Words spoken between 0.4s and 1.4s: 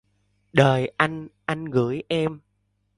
Đời anh